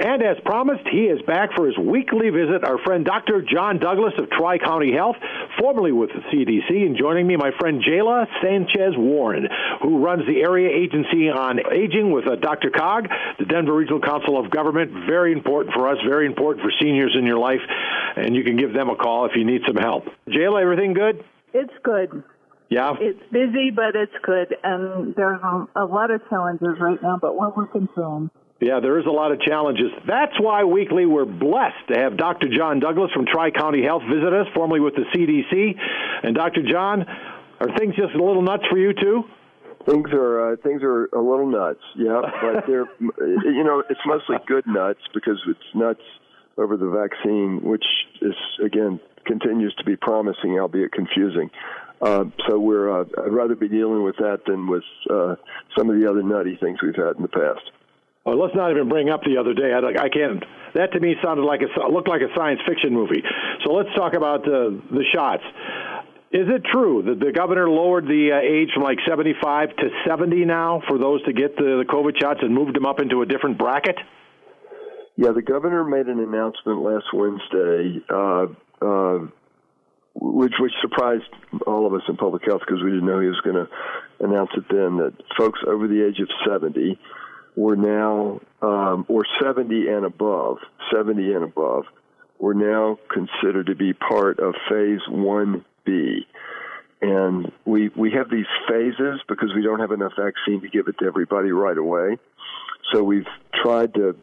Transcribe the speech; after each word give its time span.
And 0.00 0.22
as 0.22 0.38
promised, 0.46 0.88
he 0.90 1.04
is 1.04 1.20
back 1.26 1.52
for 1.54 1.66
his 1.66 1.76
weekly 1.76 2.30
visit. 2.30 2.64
Our 2.64 2.78
friend 2.78 3.04
Dr. 3.04 3.42
John 3.42 3.78
Douglas 3.78 4.14
of 4.16 4.30
Tri 4.30 4.56
County 4.56 4.92
Health, 4.94 5.16
formerly 5.58 5.92
with 5.92 6.08
the 6.08 6.20
CDC, 6.32 6.86
and 6.86 6.96
joining 6.96 7.26
me, 7.26 7.36
my 7.36 7.50
friend 7.60 7.84
Jayla 7.84 8.26
Sanchez 8.42 8.96
Warren, 8.96 9.46
who 9.82 10.02
runs 10.02 10.26
the 10.26 10.40
area 10.40 10.70
agency 10.74 11.28
on 11.28 11.60
aging 11.70 12.12
with 12.12 12.26
uh, 12.26 12.36
DRCOG, 12.36 13.08
the 13.38 13.44
Denver 13.44 13.74
Regional 13.74 14.00
Council 14.00 14.40
of 14.40 14.50
Government. 14.50 14.90
Very 15.06 15.32
important 15.32 15.74
for 15.74 15.86
us, 15.86 15.98
very 16.08 16.24
important 16.24 16.64
for 16.64 16.72
seniors 16.80 17.14
in 17.14 17.26
your 17.26 17.38
life, 17.38 17.60
and 18.16 18.34
you 18.34 18.42
can 18.42 18.56
give 18.56 18.72
them 18.72 18.88
a 18.88 18.96
call 18.96 19.26
if 19.26 19.32
you 19.36 19.44
need 19.44 19.60
some 19.66 19.76
help. 19.76 20.06
Jayla, 20.26 20.62
everything 20.62 20.94
good? 20.94 21.22
It's 21.52 21.74
good. 21.82 22.24
Yeah. 22.70 22.94
It's 22.98 23.20
busy, 23.30 23.70
but 23.70 23.96
it's 23.96 24.16
good. 24.22 24.56
And 24.64 25.14
there's 25.14 25.42
a, 25.42 25.66
a 25.76 25.84
lot 25.84 26.10
of 26.10 26.26
challenges 26.30 26.80
right 26.80 27.02
now, 27.02 27.18
but 27.20 27.36
we're 27.36 27.50
working 27.50 27.86
through 27.94 28.02
them. 28.02 28.30
Yeah, 28.60 28.80
there 28.80 28.98
is 28.98 29.06
a 29.06 29.10
lot 29.10 29.32
of 29.32 29.40
challenges. 29.40 29.90
That's 30.06 30.38
why 30.38 30.64
weekly 30.64 31.06
we're 31.06 31.24
blessed 31.24 31.88
to 31.88 31.98
have 31.98 32.18
Dr. 32.18 32.46
John 32.54 32.78
Douglas 32.78 33.10
from 33.12 33.24
Tri 33.24 33.50
County 33.50 33.82
Health 33.82 34.02
visit 34.02 34.34
us, 34.34 34.46
formerly 34.54 34.80
with 34.80 34.94
the 34.94 35.04
CDC. 35.14 35.78
And 36.22 36.34
Dr. 36.34 36.62
John, 36.62 37.06
are 37.60 37.78
things 37.78 37.96
just 37.96 38.14
a 38.14 38.22
little 38.22 38.42
nuts 38.42 38.64
for 38.70 38.76
you 38.76 38.92
too? 38.92 39.24
Things 39.86 40.10
are 40.12 40.52
uh, 40.52 40.56
things 40.62 40.82
are 40.82 41.06
a 41.06 41.20
little 41.20 41.46
nuts, 41.46 41.80
yeah, 41.96 42.20
but 42.42 42.66
they're 42.66 42.84
you 43.00 43.64
know 43.64 43.82
it's 43.88 44.00
mostly 44.04 44.36
good 44.46 44.66
nuts 44.66 45.00
because 45.14 45.40
it's 45.48 45.74
nuts 45.74 46.02
over 46.58 46.76
the 46.76 46.90
vaccine, 46.90 47.62
which 47.62 47.84
is 48.20 48.34
again 48.62 49.00
continues 49.24 49.74
to 49.76 49.84
be 49.84 49.96
promising, 49.96 50.58
albeit 50.58 50.92
confusing. 50.92 51.50
Uh, 52.02 52.24
so 52.46 52.58
we're 52.58 52.90
uh, 52.90 53.04
I'd 53.24 53.32
rather 53.32 53.54
be 53.54 53.68
dealing 53.68 54.02
with 54.02 54.16
that 54.16 54.42
than 54.46 54.66
with 54.66 54.84
uh, 55.08 55.36
some 55.78 55.88
of 55.88 55.98
the 55.98 56.10
other 56.10 56.22
nutty 56.22 56.58
things 56.60 56.80
we've 56.82 56.94
had 56.94 57.16
in 57.16 57.22
the 57.22 57.28
past. 57.28 57.70
Well, 58.24 58.38
let's 58.38 58.54
not 58.54 58.70
even 58.70 58.88
bring 58.88 59.08
up 59.08 59.22
the 59.24 59.38
other 59.38 59.54
day. 59.54 59.72
I, 59.72 60.04
I 60.04 60.08
can't. 60.08 60.44
That 60.74 60.92
to 60.92 61.00
me 61.00 61.16
sounded 61.24 61.42
like 61.42 61.60
a 61.62 61.88
looked 61.90 62.08
like 62.08 62.20
a 62.20 62.32
science 62.36 62.60
fiction 62.66 62.92
movie. 62.92 63.22
So 63.64 63.72
let's 63.72 63.88
talk 63.96 64.12
about 64.14 64.46
uh, 64.46 64.70
the 64.92 65.04
shots. 65.12 65.42
Is 66.32 66.46
it 66.46 66.62
true 66.70 67.02
that 67.02 67.18
the 67.18 67.32
governor 67.32 67.68
lowered 67.68 68.06
the 68.06 68.30
uh, 68.30 68.38
age 68.38 68.70
from 68.72 68.84
like 68.84 68.98
75 69.08 69.74
to 69.76 69.90
70 70.06 70.44
now 70.44 70.80
for 70.86 70.96
those 70.96 71.24
to 71.24 71.32
get 71.32 71.56
the, 71.56 71.82
the 71.82 71.92
COVID 71.92 72.20
shots 72.20 72.38
and 72.42 72.54
moved 72.54 72.76
them 72.76 72.86
up 72.86 73.00
into 73.00 73.22
a 73.22 73.26
different 73.26 73.58
bracket? 73.58 73.96
Yeah, 75.16 75.32
the 75.32 75.42
governor 75.42 75.82
made 75.82 76.06
an 76.06 76.20
announcement 76.20 76.82
last 76.82 77.06
Wednesday, 77.12 78.00
uh, 78.08 78.46
uh, 78.80 79.18
which 80.14 80.54
which 80.60 80.72
surprised 80.80 81.24
all 81.66 81.86
of 81.86 81.94
us 81.94 82.02
in 82.08 82.16
public 82.16 82.44
health 82.44 82.60
because 82.64 82.82
we 82.84 82.90
didn't 82.90 83.06
know 83.06 83.18
he 83.18 83.26
was 83.26 83.40
going 83.42 83.56
to 83.56 83.68
announce 84.24 84.50
it 84.56 84.64
then. 84.70 84.98
That 84.98 85.14
folks 85.36 85.58
over 85.66 85.88
the 85.88 86.06
age 86.06 86.20
of 86.20 86.28
70 86.46 86.98
we're 87.60 87.76
now, 87.76 88.40
um, 88.62 89.04
or 89.08 89.22
70 89.38 89.86
and 89.88 90.06
above, 90.06 90.56
70 90.90 91.34
and 91.34 91.44
above, 91.44 91.84
we're 92.38 92.54
now 92.54 92.98
considered 93.12 93.66
to 93.66 93.74
be 93.74 93.92
part 93.92 94.38
of 94.38 94.54
phase 94.66 95.00
1B. 95.10 96.20
And 97.02 97.52
we, 97.66 97.90
we 97.90 98.12
have 98.12 98.30
these 98.30 98.46
phases 98.66 99.20
because 99.28 99.52
we 99.54 99.60
don't 99.62 99.78
have 99.78 99.92
enough 99.92 100.12
vaccine 100.18 100.62
to 100.62 100.68
give 100.68 100.88
it 100.88 100.96
to 101.00 101.04
everybody 101.04 101.52
right 101.52 101.76
away. 101.76 102.16
So 102.94 103.04
we've 103.04 103.28
tried 103.62 103.92
to 103.92 104.16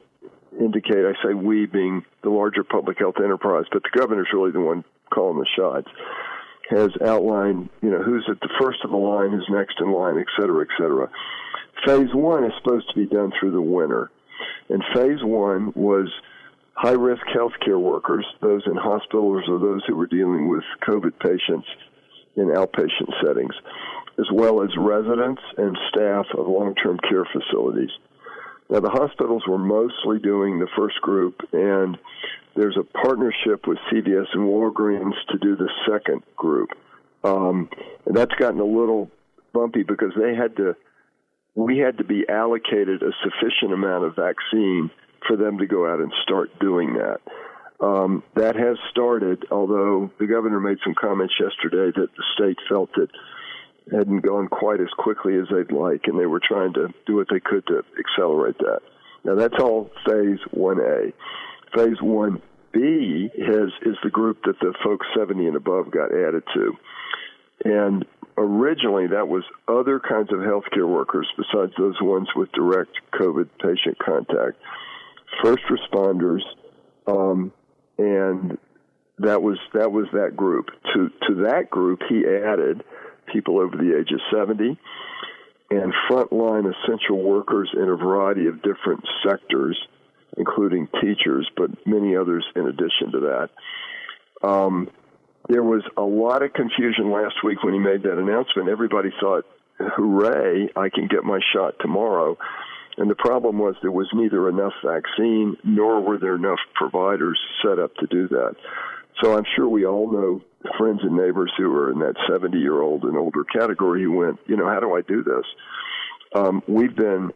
indicate, 0.60 1.06
I 1.06 1.14
say 1.24 1.36
we 1.36 1.68
being 1.68 2.06
the 2.24 2.32
larger 2.32 2.64
public 2.64 2.98
health 2.98 3.18
enterprise, 3.24 3.66
but 3.72 3.84
the 3.84 4.00
governor's 4.00 4.30
really 4.34 4.52
the 4.52 4.62
one 4.62 4.84
calling 5.14 5.38
the 5.38 5.46
shots, 5.56 5.90
has 6.72 6.90
outlined, 7.06 7.70
you 7.84 7.92
know, 7.92 8.02
who's 8.02 8.28
at 8.32 8.40
the 8.40 8.50
first 8.60 8.80
of 8.84 8.90
the 8.90 8.98
line, 8.98 9.30
who's 9.30 9.48
next 9.48 9.76
in 9.80 9.92
line, 9.94 10.18
et 10.18 10.26
cetera, 10.40 10.66
et 10.66 10.74
cetera. 10.76 11.08
Phase 11.86 12.14
one 12.14 12.44
is 12.44 12.54
supposed 12.58 12.90
to 12.90 12.96
be 12.96 13.06
done 13.06 13.32
through 13.40 13.52
the 13.52 13.62
winter. 13.62 14.12
And 14.70 14.84
phase 14.94 15.24
one 15.24 15.72
was 15.76 16.12
high 16.74 16.92
risk 16.92 17.26
healthcare 17.28 17.80
workers, 17.80 18.26
those 18.42 18.62
in 18.66 18.76
hospitals 18.76 19.44
or 19.48 19.60
those 19.60 19.84
who 19.88 19.96
were 19.96 20.08
dealing 20.08 20.50
with 20.50 20.64
COVID 20.88 21.20
patients 21.20 21.68
in 22.36 22.48
outpatient 22.50 23.12
settings, 23.26 23.54
as 24.20 24.28
well 24.32 24.62
as 24.62 24.70
residents 24.78 25.42
and 25.58 25.78
staff 25.90 26.26
of 26.38 26.48
long 26.48 26.76
term 26.76 27.00
care 27.10 27.26
facilities. 27.26 27.90
Now, 28.70 28.82
the 28.82 28.90
hospitals 28.90 29.44
were 29.48 29.58
mostly 29.58 30.20
doing 30.20 30.60
the 30.60 30.68
first 30.76 31.02
group, 31.02 31.42
and 31.54 31.98
there's 32.56 32.78
a 32.78 32.84
partnership 32.84 33.66
with 33.66 33.78
CVS 33.92 34.28
and 34.34 34.44
Walgreens 34.44 35.14
to 35.30 35.38
do 35.38 35.56
the 35.56 35.70
second 35.90 36.22
group. 36.36 36.70
Um, 37.24 37.70
and 38.06 38.16
that's 38.16 38.34
gotten 38.36 38.60
a 38.60 38.66
little 38.66 39.10
bumpy 39.54 39.84
because 39.84 40.12
they 40.20 40.36
had 40.36 40.58
to 40.58 40.76
we 41.58 41.80
had 41.80 41.98
to 41.98 42.04
be 42.04 42.24
allocated 42.30 43.02
a 43.02 43.12
sufficient 43.24 43.74
amount 43.74 44.06
of 44.06 44.16
vaccine 44.16 44.92
for 45.28 45.36
them 45.36 45.58
to 45.58 45.66
go 45.66 45.92
out 45.92 46.00
and 46.00 46.14
start 46.22 46.52
doing 46.60 46.94
that. 46.94 47.20
Um, 47.84 48.24
that 48.36 48.56
has 48.56 48.78
started, 48.92 49.46
although 49.50 50.12
the 50.20 50.28
governor 50.28 50.60
made 50.60 50.78
some 50.84 50.94
comments 50.94 51.34
yesterday 51.40 51.92
that 52.00 52.10
the 52.16 52.24
state 52.36 52.58
felt 52.70 52.92
it 52.98 53.10
hadn't 53.92 54.22
gone 54.22 54.48
quite 54.50 54.80
as 54.80 54.90
quickly 55.00 55.36
as 55.36 55.48
they'd 55.52 55.76
like, 55.76 56.02
and 56.06 56.20
they 56.20 56.28
were 56.28 56.42
trying 56.42 56.74
to 56.74 56.94
do 57.08 57.16
what 57.16 57.28
they 57.32 57.40
could 57.40 57.66
to 57.68 57.84
accelerate 57.98 58.58
that. 58.60 58.82
Now, 59.24 59.34
that's 59.34 59.58
all 59.60 59.90
phase 60.06 60.40
1A. 60.56 61.14
Phase 61.74 61.98
1B 61.98 63.32
has, 63.48 63.72
is 63.82 63.98
the 64.04 64.12
group 64.12 64.44
that 64.44 64.60
the 64.60 64.76
folks 64.84 65.08
70 65.18 65.48
and 65.48 65.56
above 65.56 65.90
got 65.90 66.14
added 66.14 66.44
to. 66.54 66.78
And 67.66 68.06
originally 68.38 69.08
that 69.08 69.28
was 69.28 69.44
other 69.68 70.00
kinds 70.00 70.32
of 70.32 70.40
healthcare 70.40 70.88
workers 70.88 71.28
besides 71.36 71.74
those 71.78 72.00
ones 72.02 72.28
with 72.36 72.52
direct 72.52 72.92
COVID 73.14 73.50
patient 73.60 73.98
contact, 74.00 74.58
first 75.44 75.64
responders, 75.70 76.42
um, 77.08 77.52
and 77.98 78.58
that 79.20 79.42
was 79.42 79.58
that 79.74 79.92
was 79.92 80.06
that 80.14 80.36
group. 80.36 80.68
To 80.94 81.10
to 81.28 81.44
that 81.44 81.70
group, 81.70 82.02
he 82.08 82.24
added 82.26 82.84
people 83.34 83.60
over 83.60 83.76
the 83.76 83.98
age 83.98 84.12
of 84.12 84.22
seventy 84.32 84.78
and 85.70 85.94
frontline 86.10 86.72
essential 86.72 87.22
workers 87.22 87.70
in 87.74 87.90
a 87.90 87.96
variety 87.96 88.48
of 88.48 88.62
different 88.62 89.04
sectors, 89.26 89.78
including 90.38 90.88
teachers, 91.02 91.50
but 91.58 91.70
many 91.86 92.16
others 92.16 92.46
in 92.56 92.68
addition 92.68 93.12
to 93.12 93.20
that. 93.20 94.48
Um, 94.48 94.90
there 95.50 95.64
was 95.64 95.84
a 95.96 96.02
lot 96.02 96.44
of 96.44 96.54
confusion 96.54 97.12
last 97.12 97.36
week 97.44 97.64
when 97.64 97.74
he 97.74 97.80
made 97.80 98.04
that 98.04 98.18
announcement. 98.18 98.70
Everybody 98.70 99.10
thought, 99.20 99.46
hooray, 99.80 100.70
I 100.76 100.90
can 100.90 101.08
get 101.08 101.24
my 101.24 101.40
shot 101.54 101.76
tomorrow. 101.80 102.38
And 102.98 103.10
the 103.10 103.16
problem 103.16 103.60
was 103.60 103.76
there 103.82 103.92
was 103.92 104.10
neither 104.14 104.50
enough 104.50 104.74
vaccine 104.84 105.56
nor 105.64 106.02
were 106.02 106.18
there 106.18 106.36
enough 106.36 106.60
providers 106.74 107.40
set 107.64 107.80
up 107.80 107.96
to 107.98 108.08
do 108.08 108.28
that. 108.30 108.56
So 109.22 109.38
I'm 109.38 109.46
sure 109.56 109.68
we 109.68 109.86
all 109.86 110.12
know 110.12 110.42
friends 110.78 111.02
and 111.04 111.16
neighbors 111.16 111.52
who 111.58 111.72
are 111.76 111.92
in 111.92 112.00
that 112.00 112.16
70 112.30 112.58
year 112.58 112.82
old 112.82 113.04
and 113.04 113.16
older 113.16 113.44
category 113.44 114.04
who 114.04 114.14
went, 114.14 114.40
you 114.48 114.58
know, 114.58 114.68
how 114.68 114.80
do 114.80 114.96
I 114.96 115.02
do 115.02 115.24
this? 115.24 115.46
Um, 116.36 116.62
we've 116.68 116.96
been 116.96 117.32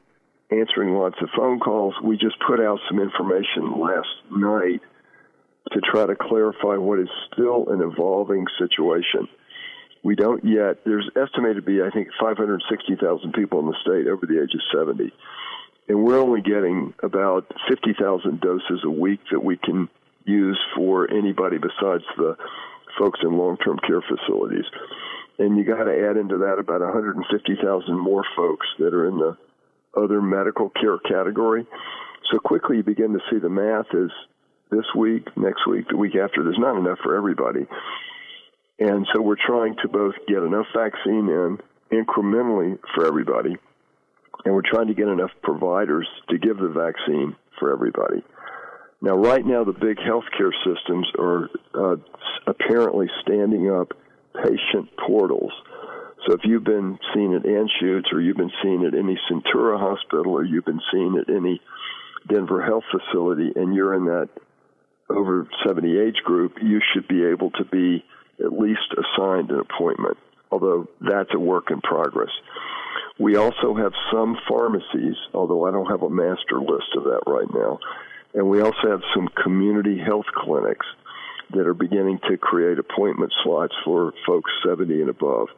answering 0.52 0.94
lots 0.96 1.16
of 1.22 1.30
phone 1.36 1.60
calls. 1.60 1.96
We 2.04 2.18
just 2.18 2.36
put 2.46 2.60
out 2.60 2.80
some 2.90 3.00
information 3.00 3.80
last 3.80 4.10
night 4.32 4.82
to 5.74 5.82
try 5.82 6.06
to 6.06 6.16
clarify 6.16 6.78
what 6.78 7.00
is 7.00 7.09
still 7.32 7.70
an 7.70 7.82
evolving 7.82 8.46
situation. 8.59 9.28
We 10.04 10.16
don't 10.16 10.44
yet, 10.44 10.84
there's 10.84 11.09
estimated 11.16 11.58
to 11.58 11.62
be, 11.62 11.82
I 11.82 11.90
think, 11.92 12.09
560,000 12.20 13.34
people 13.34 13.59
in 13.59 13.68
the 13.68 13.76
state 13.81 14.08
over 14.08 14.26
the 14.26 14.42
age 14.42 14.54
of 14.56 14.62
70. 14.74 15.12
And 15.88 16.04
we're 16.04 16.20
only 16.20 16.42
getting 16.42 16.94
about 17.04 17.52
50,000 17.70 18.42
doses 18.42 18.81
a 18.84 18.90
week 18.90 19.20
that 19.31 19.44
we 19.44 19.58
can 19.58 19.90
use 20.26 20.60
for 20.76 21.12
anybody 21.12 21.58
besides 21.58 22.04
the 22.18 22.36
folks 22.98 23.20
in 23.24 23.38
long 23.38 23.58
term 23.58 23.80
care 23.86 24.02
facilities. 24.02 24.66
And 25.38 25.58
you 25.58 25.64
got 25.64 25.84
to 25.84 26.10
add 26.10 26.18
into 26.18 26.38
that 26.40 26.60
about 26.60 26.81
150,000 26.81 27.98
more 27.98 28.24
folks 28.36 28.68
that 28.80 28.94
are 28.94 29.08
in 29.08 29.18
the 29.18 29.38
other 29.96 30.22
medical 30.22 30.70
care 30.70 30.98
category. 31.00 31.66
So 32.31 32.40
quickly 32.40 32.78
you 32.78 32.84
begin 32.84 33.14
to 33.14 33.20
see 33.30 33.40
the 33.40 33.50
math 33.50 33.88
is 33.94 34.12
this 34.71 34.85
week, 34.95 35.25
next 35.38 35.68
week, 35.68 35.88
the 35.89 35.97
week 35.97 36.15
after. 36.15 36.44
There's 36.44 36.57
not 36.57 36.77
enough 36.77 37.00
for 37.03 37.15
everybody. 37.15 37.68
And 38.79 39.06
so 39.13 39.21
we're 39.21 39.35
trying 39.35 39.75
to 39.83 39.88
both 39.88 40.15
get 40.27 40.38
enough 40.38 40.65
vaccine 40.75 41.29
in 41.29 41.59
incrementally 41.91 42.79
for 42.95 43.06
everybody, 43.06 43.57
and 44.45 44.56
we're 44.56 44.63
trying 44.68 44.88
to 44.88 44.94
get 44.94 45.07
enough 45.07 45.31
providers 45.44 46.07
to 46.29 46.38
give 46.38 46.57
the 46.57 46.69
vaccine 46.69 47.35
for 47.59 47.71
everybody. 47.71 48.23
Now, 49.01 49.18
right 49.18 49.45
now, 49.45 49.63
the 49.63 49.73
big 49.73 49.97
healthcare 49.97 50.51
systems 50.65 51.07
are 51.19 51.50
uh, 51.73 51.95
apparently 52.47 53.07
standing 53.21 53.69
up 53.69 53.94
patient 54.35 54.89
portals. 55.06 55.51
So 56.25 56.33
if 56.33 56.41
you've 56.44 56.63
been 56.63 57.00
seen 57.13 57.33
at 57.35 57.44
Anschutz 57.44 58.13
or 58.13 58.21
you've 58.21 58.38
been 58.38 58.51
seen 58.63 58.85
at 58.85 58.94
any 58.94 59.18
Centura 59.29 59.79
hospital 59.79 60.33
or 60.33 60.44
you've 60.44 60.65
been 60.65 60.81
seen 60.94 61.18
at 61.19 61.33
any 61.33 61.59
Denver 62.27 62.63
health 62.63 62.83
facility 62.91 63.51
and 63.56 63.73
you're 63.73 63.95
in 63.95 64.06
that 64.06 64.29
over 65.16 65.48
70 65.66 66.00
age 66.00 66.18
group, 66.24 66.58
you 66.62 66.81
should 66.94 67.08
be 67.08 67.25
able 67.25 67.52
to 67.52 67.66
be 67.66 68.04
at 68.40 68.52
least 68.54 68.94
assigned 68.94 69.52
an 69.52 69.60
appointment, 69.60 70.18
although 70.52 70.88
that's 71.00 71.34
a 71.34 71.40
work 71.40 71.72
in 71.72 71.81
progress. 71.81 72.31
We 73.19 73.36
also 73.36 73.75
have 73.75 73.94
some 74.12 74.38
pharmacies, 74.48 75.16
although 75.34 75.66
I 75.68 75.72
don't 75.72 75.88
have 75.88 76.02
a 76.02 76.10
master 76.10 76.60
list 76.60 76.96
of 76.96 77.04
that 77.04 77.22
right 77.28 77.48
now, 77.54 77.80
And 78.34 78.50
we 78.50 78.62
also 78.62 78.90
have 78.90 79.02
some 79.13 79.28
community 79.44 80.00
health 80.00 80.25
clinics 80.34 80.86
that 81.54 81.68
are 81.68 81.74
beginning 81.74 82.19
to 82.30 82.38
create 82.38 82.80
appointment 82.80 83.34
slots 83.44 83.75
for 83.84 84.14
folks 84.25 84.50
70 84.66 85.02
and 85.02 85.10
above. 85.10 85.50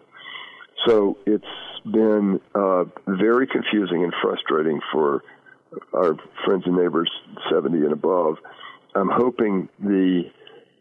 So 0.87 1.17
it's 1.25 1.45
been 1.85 2.41
uh, 2.55 2.85
very 3.07 3.47
confusing 3.47 4.03
and 4.03 4.13
frustrating 4.21 4.81
for 4.91 5.23
our 5.93 6.17
friends 6.45 6.63
and 6.65 6.75
neighbors 6.75 7.11
70 7.51 7.77
and 7.77 7.93
above. 7.93 8.37
I'm 8.95 9.09
hoping 9.09 9.69
the 9.79 10.23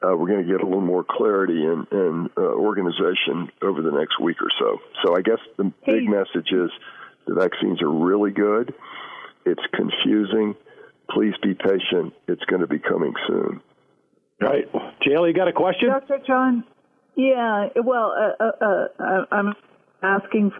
uh, 0.03 0.17
we're 0.17 0.27
going 0.27 0.45
to 0.45 0.51
get 0.51 0.61
a 0.61 0.65
little 0.65 0.81
more 0.81 1.05
clarity 1.09 1.65
and, 1.65 1.87
in 1.93 2.29
uh, 2.37 2.41
organization 2.41 3.51
over 3.63 3.83
the 3.83 3.93
next 3.93 4.21
week 4.21 4.39
or 4.43 4.51
so. 4.59 4.79
So 5.05 5.17
I 5.17 5.23
guess 5.23 5.39
the 5.57 5.73
hey. 5.83 6.01
big 6.01 6.09
message 6.09 6.51
is 6.51 6.71
the 7.27 7.35
vaccines 7.35 7.81
are 7.83 7.91
really 7.91 8.33
good. 8.33 8.75
It's 9.47 9.63
confusing. 9.73 10.57
Please 11.11 11.35
be 11.43 11.55
patient. 11.55 12.15
It's 12.27 12.45
going 12.47 12.63
to 12.63 12.67
be 12.67 12.79
coming 12.79 13.13
soon. 13.29 13.61
Right. 14.41 14.71
Jayla, 15.07 15.29
you 15.29 15.35
got 15.35 15.47
a 15.47 15.53
question? 15.53 15.89
Dr. 15.89 16.19
John, 16.27 16.65
yeah, 17.15 17.69
well, 17.77 18.15
uh, 18.41 18.45
uh, 18.45 18.87
uh 18.99 19.25
I'm 19.31 19.55
asking, 20.03 20.53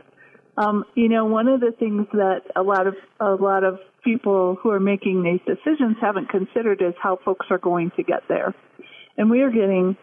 um, 0.57 0.85
you 0.95 1.09
know, 1.09 1.25
one 1.25 1.49
of 1.49 1.61
the 1.61 1.73
things 1.73 2.07
that 2.13 2.43
a 2.55 2.63
lot 2.63 2.87
of 2.87 2.95
a 3.21 3.35
lot 3.35 3.65
of 3.65 3.79
people 4.05 4.57
who 4.61 4.71
are 4.71 4.81
making 4.81 5.23
these 5.23 5.41
decisions 5.47 5.97
haven't 6.01 6.29
considered 6.29 6.83
is 6.83 6.95
how 7.01 7.19
folks 7.25 7.47
are 7.51 7.59
going 7.59 7.91
to 7.97 8.03
get 8.03 8.23
there. 8.29 8.55
And 9.17 9.31
we 9.31 9.43
are 9.43 9.51
getting 9.51 9.97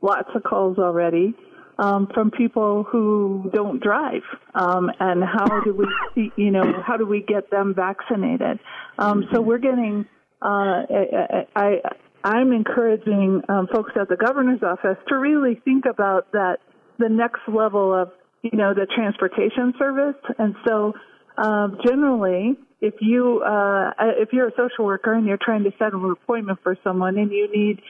lots 0.00 0.28
of 0.34 0.42
calls 0.42 0.78
already 0.78 1.34
um, 1.78 2.08
from 2.12 2.30
people 2.30 2.84
who 2.84 3.50
don't 3.52 3.82
drive. 3.82 4.22
Um, 4.54 4.90
and 4.98 5.22
how 5.22 5.60
do 5.60 5.74
we, 6.14 6.32
you 6.36 6.50
know, 6.50 6.82
how 6.84 6.96
do 6.96 7.06
we 7.06 7.20
get 7.20 7.50
them 7.50 7.74
vaccinated? 7.74 8.58
Um, 8.98 9.28
so 9.32 9.40
we're 9.40 9.58
getting. 9.58 10.06
Uh, 10.40 10.82
I, 10.90 11.46
I 11.54 11.80
I'm 12.24 12.52
encouraging 12.52 13.42
um, 13.48 13.68
folks 13.72 13.92
at 14.00 14.08
the 14.08 14.16
governor's 14.16 14.62
office 14.62 14.96
to 15.08 15.16
really 15.16 15.60
think 15.64 15.84
about 15.86 16.30
that 16.32 16.58
the 16.98 17.08
next 17.08 17.40
level 17.48 17.94
of 17.94 18.10
you 18.42 18.56
know 18.56 18.74
the 18.74 18.86
transportation 18.86 19.74
service. 19.78 20.20
And 20.38 20.54
so 20.66 20.94
um, 21.38 21.78
generally, 21.84 22.56
if 22.80 22.94
you 23.00 23.40
uh, 23.40 23.92
if 24.18 24.32
you're 24.32 24.48
a 24.48 24.56
social 24.56 24.84
worker 24.84 25.12
and 25.12 25.26
you're 25.26 25.38
trying 25.40 25.64
to 25.64 25.70
set 25.78 25.92
an 25.92 26.04
appointment 26.04 26.58
for 26.62 26.76
someone 26.82 27.16
and 27.16 27.30
you 27.30 27.48
need 27.50 27.80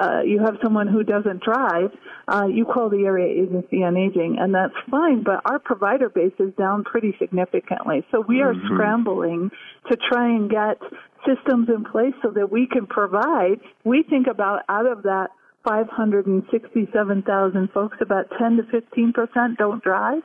uh, 0.00 0.20
you 0.22 0.40
have 0.40 0.56
someone 0.62 0.88
who 0.88 1.04
doesn't 1.04 1.42
drive, 1.42 1.90
uh, 2.28 2.46
you 2.46 2.64
call 2.64 2.90
the 2.90 3.04
area 3.04 3.42
agency 3.42 3.84
on 3.84 3.96
aging, 3.96 4.36
and 4.38 4.54
that's 4.54 4.74
fine. 4.90 5.22
But 5.22 5.42
our 5.44 5.58
provider 5.58 6.08
base 6.08 6.32
is 6.38 6.52
down 6.58 6.84
pretty 6.84 7.14
significantly, 7.18 8.04
so 8.10 8.20
we 8.20 8.42
are 8.42 8.52
mm-hmm. 8.52 8.66
scrambling 8.66 9.50
to 9.90 9.96
try 9.96 10.28
and 10.28 10.50
get 10.50 10.78
systems 11.26 11.68
in 11.68 11.84
place 11.84 12.14
so 12.22 12.30
that 12.32 12.50
we 12.50 12.66
can 12.66 12.86
provide. 12.86 13.60
We 13.84 14.02
think 14.02 14.26
about 14.26 14.62
out 14.68 14.86
of 14.86 15.04
that 15.04 15.30
567,000 15.66 17.70
folks, 17.72 17.96
about 18.00 18.30
10 18.38 18.58
to 18.58 18.62
15 18.70 19.12
percent 19.12 19.58
don't 19.58 19.82
drive, 19.82 20.22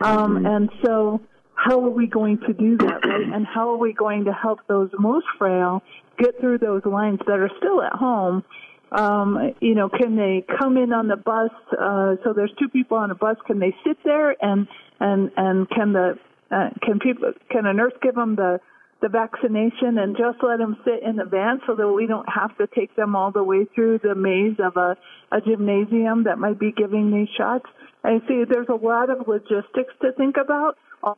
um, 0.00 0.36
mm-hmm. 0.36 0.46
and 0.46 0.70
so 0.84 1.20
how 1.54 1.84
are 1.84 1.90
we 1.90 2.06
going 2.06 2.38
to 2.46 2.52
do 2.52 2.76
that, 2.78 3.04
right? 3.04 3.26
And 3.32 3.44
how 3.46 3.70
are 3.70 3.76
we 3.76 3.92
going 3.92 4.24
to 4.24 4.32
help 4.32 4.60
those 4.68 4.90
most 4.98 5.26
frail 5.38 5.82
get 6.18 6.40
through 6.40 6.58
those 6.58 6.84
lines 6.84 7.20
that 7.26 7.38
are 7.38 7.50
still 7.58 7.80
at 7.82 7.92
home 7.92 8.42
um, 8.94 9.54
you 9.60 9.74
know, 9.74 9.88
can 9.88 10.16
they 10.16 10.44
come 10.58 10.76
in 10.76 10.92
on 10.92 11.08
the 11.08 11.16
bus? 11.16 11.50
Uh, 11.72 12.14
so 12.22 12.32
there's 12.32 12.52
two 12.58 12.68
people 12.68 12.96
on 12.96 13.10
a 13.10 13.14
bus. 13.14 13.36
Can 13.46 13.58
they 13.58 13.74
sit 13.84 13.98
there 14.04 14.36
and 14.40 14.68
and 15.00 15.30
and 15.36 15.68
can 15.68 15.92
the 15.92 16.18
uh, 16.50 16.70
can 16.80 17.00
people 17.00 17.32
can 17.50 17.66
a 17.66 17.72
nurse 17.72 17.92
give 18.02 18.14
them 18.14 18.36
the 18.36 18.60
the 19.00 19.08
vaccination 19.08 19.98
and 19.98 20.16
just 20.16 20.38
let 20.42 20.58
them 20.58 20.76
sit 20.84 21.02
in 21.02 21.16
the 21.16 21.24
van 21.24 21.60
so 21.66 21.74
that 21.74 21.88
we 21.88 22.06
don't 22.06 22.28
have 22.28 22.56
to 22.58 22.66
take 22.66 22.94
them 22.96 23.14
all 23.14 23.30
the 23.30 23.42
way 23.42 23.66
through 23.74 23.98
the 24.02 24.14
maze 24.14 24.56
of 24.58 24.76
a, 24.76 24.96
a 25.30 25.40
gymnasium 25.40 26.24
that 26.24 26.38
might 26.38 26.58
be 26.58 26.72
giving 26.72 27.10
these 27.10 27.28
shots. 27.36 27.66
I 28.02 28.20
see 28.28 28.44
there's 28.48 28.68
a 28.68 28.74
lot 28.74 29.10
of 29.10 29.26
logistics 29.28 29.94
to 30.02 30.12
think 30.12 30.36
about. 30.36 30.76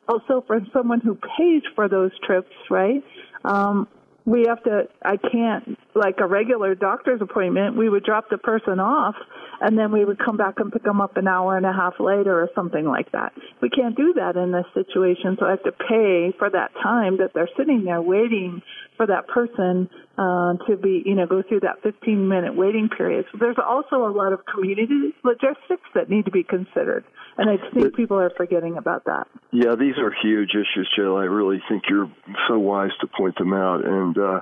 Also, 0.09 0.43
for 0.47 0.61
someone 0.73 1.01
who 1.01 1.17
pays 1.39 1.63
for 1.77 1.89
those 1.89 2.11
trips, 2.25 2.51
right? 2.71 3.05
Um, 3.45 3.87
we 4.27 4.45
have 4.49 4.63
to 4.65 4.83
i 5.03 5.17
can't 5.17 5.79
like 5.95 6.17
a 6.19 6.27
regular 6.27 6.75
doctor's 6.75 7.23
appointment 7.23 7.77
we 7.77 7.89
would 7.89 8.05
drop 8.05 8.29
the 8.29 8.37
person 8.37 8.81
off 8.81 9.15
and 9.61 9.79
then 9.79 9.91
we 9.91 10.05
would 10.05 10.19
come 10.19 10.37
back 10.37 10.55
and 10.59 10.71
pick 10.71 10.83
them 10.83 11.01
up 11.01 11.17
an 11.17 11.27
hour 11.27 11.57
and 11.57 11.65
a 11.65 11.73
half 11.73 11.95
later 11.99 12.43
or 12.43 12.51
something 12.55 12.85
like 12.85 13.11
that. 13.13 13.33
We 13.63 13.71
can't 13.71 13.97
do 13.97 14.13
that 14.17 14.37
in 14.37 14.53
this 14.53 14.67
situation 14.75 15.37
so 15.39 15.47
i 15.47 15.51
have 15.51 15.63
to 15.63 15.73
pay 15.73 16.35
for 16.39 16.51
that 16.51 16.73
time 16.83 17.19
that 17.19 17.31
they're 17.33 17.49
sitting 17.57 17.85
there 17.85 18.03
waiting 18.03 18.61
for 18.97 19.07
that 19.07 19.29
person 19.29 19.89
uh, 20.19 20.55
to 20.67 20.77
be 20.77 21.03
you 21.05 21.15
know 21.15 21.27
go 21.27 21.43
through 21.43 21.61
that 21.61 21.83
15 21.83 22.29
minute 22.29 22.57
waiting 22.57 22.89
period. 22.89 23.27
So 23.33 23.39
there's 23.39 23.59
also 23.59 24.07
a 24.07 24.13
lot 24.13 24.33
of 24.33 24.41
community 24.47 25.15
logistics 25.25 25.89
that 25.95 26.09
need 26.09 26.25
to 26.25 26.31
be 26.31 26.43
considered. 26.43 27.05
And 27.39 27.51
i 27.51 27.57
think 27.75 27.95
people 27.95 28.19
are 28.19 28.31
forgetting 28.37 28.79
about 28.79 29.05
that. 29.05 29.27
Yeah 29.53 29.75
these 29.75 29.99
are 29.99 30.15
huge 30.23 30.51
issues 30.51 30.89
jill. 30.97 31.17
I 31.17 31.25
really 31.25 31.63
think 31.69 31.85
you're 31.89 32.11
so 32.49 32.59
wise 32.59 32.93
to 33.01 33.07
point 33.07 33.37
them 33.39 33.53
out. 33.53 33.85
And 33.85 34.17
uh, 34.19 34.41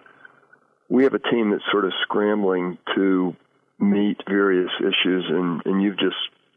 we 0.88 1.04
have 1.04 1.14
a 1.14 1.18
team 1.18 1.50
that's 1.50 1.64
sort 1.72 1.84
of 1.84 1.92
scrambling 2.02 2.78
to 2.94 3.34
meet 3.78 4.18
various 4.28 4.70
issues, 4.80 5.24
and, 5.28 5.62
and 5.64 5.82
you've 5.82 5.98
just 5.98 6.16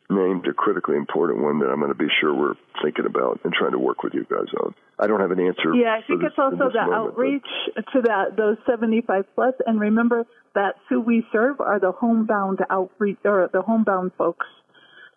named 0.09 0.47
a 0.47 0.53
critically 0.53 0.95
important 0.95 1.43
one 1.43 1.59
that 1.59 1.67
I'm 1.67 1.79
going 1.79 1.91
to 1.91 1.97
be 1.97 2.07
sure 2.21 2.33
we're 2.33 2.55
thinking 2.81 3.05
about 3.05 3.41
and 3.43 3.53
trying 3.53 3.71
to 3.71 3.79
work 3.79 4.03
with 4.03 4.13
you 4.13 4.25
guys 4.29 4.47
on. 4.63 4.73
I 4.97 5.07
don't 5.07 5.19
have 5.19 5.31
an 5.31 5.39
answer. 5.39 5.75
Yeah, 5.75 5.99
I 5.99 6.01
think 6.07 6.21
this, 6.21 6.29
it's 6.31 6.39
also 6.39 6.71
the 6.71 6.81
moment, 6.81 6.93
outreach 6.93 7.51
but... 7.75 7.85
to 7.93 8.01
that 8.03 8.37
those 8.37 8.57
75 8.65 9.25
plus, 9.35 9.53
and 9.65 9.79
remember 9.79 10.25
that 10.55 10.75
who 10.89 11.01
we 11.01 11.25
serve 11.31 11.59
are 11.59 11.79
the 11.79 11.91
homebound 11.91 12.59
outreach 12.69 13.19
or 13.25 13.49
the 13.51 13.61
homebound 13.61 14.11
folks. 14.17 14.45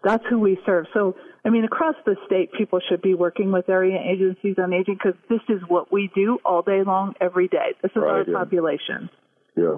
That's 0.02 0.24
who 0.28 0.38
we 0.38 0.58
serve. 0.64 0.86
So, 0.94 1.14
I 1.44 1.50
mean, 1.50 1.64
across 1.64 1.94
the 2.06 2.16
state, 2.26 2.52
people 2.56 2.80
should 2.88 3.02
be 3.02 3.14
working 3.14 3.52
with 3.52 3.68
area 3.68 3.98
agencies 4.00 4.56
on 4.58 4.72
aging 4.72 4.98
because 5.02 5.18
this 5.28 5.42
is 5.48 5.60
what 5.68 5.92
we 5.92 6.10
do 6.14 6.38
all 6.44 6.62
day 6.62 6.82
long, 6.84 7.14
every 7.20 7.48
day. 7.48 7.74
This 7.82 7.90
is 7.90 7.96
right, 7.96 8.10
our 8.10 8.24
yeah. 8.26 8.38
population. 8.38 9.10
Yeah, 9.56 9.76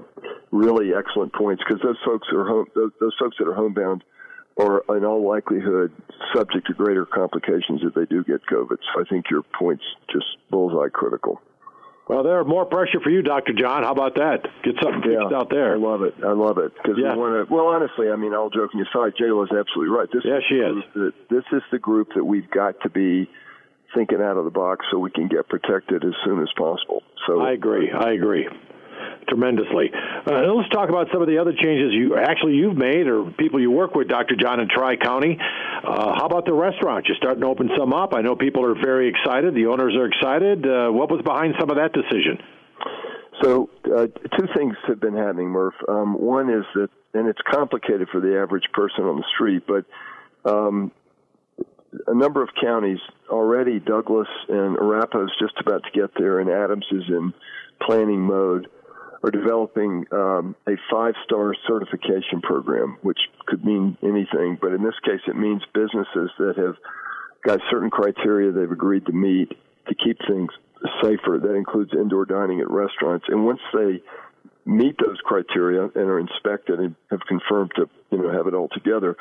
really 0.53 0.95
excellent 0.95 1.33
points 1.35 1.63
because 1.67 1.83
those 1.83 1.99
folks 2.05 2.29
are 2.33 2.47
home. 2.47 2.67
Those, 2.75 2.93
those 3.01 3.15
folks 3.19 3.37
that 3.39 3.49
are 3.49 3.55
homebound 3.55 4.05
are, 4.59 4.83
in 4.97 5.05
all 5.05 5.27
likelihood, 5.27 5.93
subject 6.35 6.67
to 6.67 6.75
greater 6.75 7.07
complications 7.07 7.81
if 7.83 7.95
they 7.95 8.05
do 8.05 8.25
get 8.25 8.45
COVID. 8.47 8.79
So 8.95 9.01
I 9.01 9.05
think 9.09 9.27
your 9.31 9.43
point's 9.59 9.85
just 10.11 10.27
bullseye 10.51 10.89
critical. 10.89 11.41
Well, 12.09 12.25
there's 12.25 12.47
more 12.47 12.67
pressure 12.67 13.01
for 13.03 13.11
you, 13.11 13.23
Dr. 13.23 13.53
John. 13.53 13.85
How 13.85 13.93
about 13.93 14.17
that? 14.17 14.43
Get 14.65 14.75
something 14.83 15.03
fixed 15.03 15.31
yeah, 15.31 15.37
out 15.37 15.51
there. 15.51 15.75
I 15.75 15.79
love 15.79 16.03
it. 16.03 16.15
I 16.25 16.33
love 16.33 16.59
it 16.59 16.73
because 16.75 16.99
yeah. 16.99 17.15
we 17.15 17.19
want 17.19 17.49
to. 17.49 17.55
Well, 17.55 17.67
honestly, 17.67 18.11
I 18.11 18.17
mean, 18.17 18.35
all 18.35 18.51
joking 18.51 18.81
aside, 18.81 19.15
Jayla 19.15 19.45
is 19.45 19.57
absolutely 19.57 19.95
right. 19.95 20.09
This 20.13 20.23
yeah, 20.25 20.39
is 20.39 20.45
she 20.49 20.57
is. 20.57 20.77
That, 20.95 21.13
this 21.31 21.45
is 21.53 21.63
the 21.71 21.79
group 21.79 22.09
that 22.17 22.25
we've 22.25 22.51
got 22.51 22.75
to 22.83 22.91
be 22.91 23.31
thinking 23.95 24.21
out 24.21 24.37
of 24.37 24.45
the 24.45 24.51
box 24.51 24.85
so 24.91 24.99
we 24.99 25.11
can 25.11 25.29
get 25.29 25.49
protected 25.49 26.05
as 26.05 26.15
soon 26.25 26.43
as 26.43 26.49
possible. 26.59 27.03
So 27.27 27.41
I 27.41 27.53
agree. 27.53 27.93
I 27.93 28.13
agree 28.13 28.49
tremendously. 29.29 29.91
Uh, 29.95 30.53
let's 30.55 30.69
talk 30.71 30.89
about 30.89 31.09
some 31.13 31.23
of 31.23 31.29
the 31.29 31.39
other 31.39 31.53
changes 31.53 31.93
you 31.93 32.17
actually 32.17 32.55
you've 32.55 32.77
made 32.77 33.07
or 33.07 33.31
people 33.39 33.61
you 33.61 33.71
work 33.71 33.95
with, 33.95 34.09
Dr. 34.09 34.37
John 34.37 34.61
in 34.61 34.69
Tri 34.69 34.97
County. 34.97 35.39
Uh, 35.39 36.15
how 36.15 36.27
about 36.27 36.47
the 36.47 36.53
restaurants? 36.53 37.09
You're 37.09 37.17
starting 37.17 37.41
to 37.43 37.47
open 37.47 37.71
some 37.79 37.93
up. 37.93 38.15
I 38.15 38.21
know 38.23 38.37
people 38.37 38.65
are 38.65 38.75
very 38.75 39.09
excited. 39.09 39.55
The 39.55 39.67
owners 39.67 39.95
are 39.97 40.07
excited. 40.07 40.67
Uh, 40.67 40.91
what 40.91 41.11
was 41.11 41.23
behind 41.23 41.55
some 41.59 41.71
of 41.71 41.77
that 41.77 41.93
decision? 41.93 42.39
So, 43.43 43.71
uh, 43.87 44.07
two 44.39 44.47
things 44.57 44.77
have 44.87 45.01
been 45.01 45.17
happening, 45.17 45.49
Murph. 45.49 45.75
Um, 45.89 46.21
one 46.21 46.49
is 46.51 46.65
that, 46.75 46.91
and 47.15 47.29
it's 47.29 47.41
complicated 47.51 48.09
for 48.13 48.21
the 48.21 48.39
average 48.41 48.65
person 48.73 49.05
on 49.05 49.17
the 49.17 49.25
street, 49.35 49.65
but 49.67 49.85
um, 50.49 50.93
a 52.07 52.15
number 52.15 52.43
of 52.43 52.51
counties 52.61 53.01
already, 53.29 53.81
Douglas 53.81 54.29
and 54.49 54.77
Arapahoe 54.77 55.25
is 55.25 55.33
just 55.41 55.55
about 55.61 55.83
to 55.85 55.91
get 55.99 56.11
there, 56.17 56.41
and 56.41 56.51
Adams 56.51 56.87
is 56.91 57.05
in 57.09 57.33
planning 57.81 58.21
mode 58.21 58.69
are 59.23 59.31
developing 59.31 60.05
um, 60.13 60.57
a 60.67 60.73
five 60.91 61.15
star 61.25 61.55
certification 61.67 62.41
program, 62.43 62.99
which 63.03 63.19
could 63.47 63.65
mean 63.65 63.97
anything, 64.03 64.59
but 64.61 64.73
in 64.73 64.83
this 64.83 64.99
case, 65.05 65.21
it 65.29 65.37
means 65.37 65.63
businesses 65.73 66.31
that 66.39 66.55
have 66.57 66.77
got 67.45 67.61
certain 67.71 67.91
criteria 67.91 68.53
they've 68.53 68.71
agreed 68.71 69.07
to 69.07 69.13
meet 69.13 69.51
to 69.89 69.95
keep 69.95 70.19
things 70.29 70.51
safer. 71.03 71.39
That 71.39 71.55
includes 71.55 71.93
indoor 71.93 72.25
dining 72.25 72.61
at 72.61 72.71
restaurants. 72.71 73.27
And 73.29 73.45
once 73.45 73.61
they 73.73 74.03
meet 74.65 74.97
those 74.99 75.19
criteria 75.25 75.83
and 75.83 75.97
are 75.97 76.21
inspected 76.21 76.79
and 76.79 76.95
have 77.11 77.21
confirmed 77.27 77.73
to 77.77 77.89
you 78.11 78.19
know 78.19 78.33
have 78.33 78.47
it 78.47 78.55
all 78.55 78.69
together, 78.69 79.17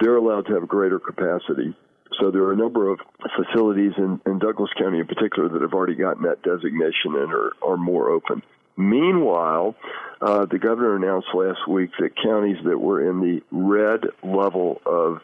they're 0.00 0.16
allowed 0.16 0.46
to 0.46 0.54
have 0.54 0.68
greater 0.68 0.98
capacity. 0.98 1.74
So 2.20 2.30
there 2.30 2.42
are 2.42 2.52
a 2.52 2.56
number 2.56 2.90
of 2.90 2.98
facilities 3.36 3.92
in, 3.96 4.20
in 4.26 4.38
Douglas 4.38 4.70
County 4.78 4.98
in 4.98 5.06
particular 5.06 5.48
that 5.48 5.62
have 5.62 5.72
already 5.72 5.94
gotten 5.94 6.24
that 6.24 6.42
designation 6.42 7.14
and 7.14 7.32
are, 7.32 7.52
are 7.62 7.76
more 7.76 8.10
open. 8.10 8.42
Meanwhile, 8.80 9.76
uh, 10.22 10.46
the 10.46 10.58
governor 10.58 10.96
announced 10.96 11.28
last 11.34 11.68
week 11.68 11.90
that 12.00 12.16
counties 12.16 12.56
that 12.64 12.78
were 12.78 13.08
in 13.08 13.20
the 13.20 13.42
red 13.50 14.04
level 14.22 14.80
of 14.86 15.20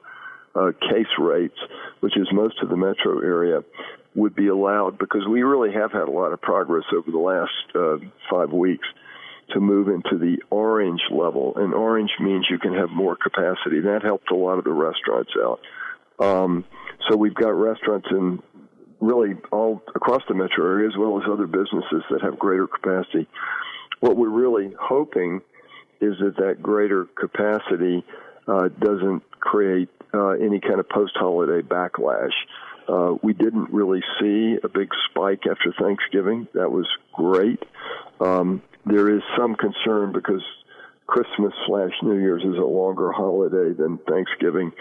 uh, 0.55 0.73
case 0.81 1.07
rates, 1.19 1.57
which 2.01 2.17
is 2.17 2.29
most 2.33 2.63
of 2.63 2.69
the 2.69 2.77
metro 2.77 3.21
area, 3.21 3.65
would 4.15 4.35
be 4.35 4.49
allowed 4.49 4.99
because 4.99 5.27
we 5.27 5.43
really 5.43 5.73
have 5.73 5.91
had 5.91 6.03
a 6.03 6.11
lot 6.11 6.33
of 6.33 6.41
progress 6.41 6.85
over 6.95 7.11
the 7.11 7.19
last 7.19 7.51
uh, 7.75 7.97
five 8.31 8.53
weeks. 8.53 8.87
To 9.51 9.61
move 9.61 9.87
into 9.87 10.19
the 10.19 10.39
orange 10.51 11.03
level, 11.09 11.53
and 11.55 11.73
orange 11.73 12.11
means 12.19 12.49
you 12.51 12.59
can 12.59 12.75
have 12.75 12.91
more 12.91 13.15
capacity. 13.15 13.79
That 13.79 14.03
helped 14.03 14.33
a 14.33 14.35
lot 14.35 14.59
of 14.59 14.65
the 14.65 14.73
restaurants 14.73 15.31
out. 15.41 15.61
Um, 16.19 16.65
so 17.09 17.17
we've 17.17 17.33
got 17.33 17.51
restaurants 17.51 18.09
in 18.11 18.43
really 19.01 19.35
all 19.53 19.83
across 19.95 20.23
the 20.29 20.35
metro 20.35 20.65
area, 20.65 20.89
as 20.89 20.97
well 20.97 21.19
as 21.21 21.25
other 21.31 21.47
businesses 21.47 22.03
that 22.11 22.23
have 22.23 22.39
greater 22.39 22.67
capacity. 22.67 23.29
What 24.01 24.17
we're 24.17 24.29
really 24.29 24.75
hoping 24.81 25.41
is 26.01 26.15
that 26.21 26.37
that 26.37 26.63
greater 26.63 27.07
capacity 27.07 28.05
uh, 28.47 28.69
doesn't 28.81 29.23
create 29.41 29.89
uh, 30.15 30.31
any 30.31 30.61
kind 30.61 30.81
of 30.81 30.89
post-holiday 30.89 31.67
backlash. 31.67 32.33
Uh, 32.89 33.15
we 33.23 33.33
didn't 33.33 33.73
really 33.73 34.03
see 34.21 34.59
a 34.63 34.69
big 34.69 34.91
spike 35.11 35.43
after 35.51 35.73
Thanksgiving. 35.81 36.47
That 36.55 36.71
was 36.71 36.87
great. 37.13 37.63
Um, 38.21 38.63
there 38.85 39.15
is 39.15 39.23
some 39.37 39.57
concern 39.57 40.13
because 40.13 40.43
Christmas 41.07 41.53
slash 41.67 41.93
New 42.03 42.19
Year's 42.19 42.43
is 42.43 42.57
a 42.57 42.67
longer 42.67 43.11
holiday 43.13 43.73
than 43.73 43.99
Thanksgiving 44.09 44.73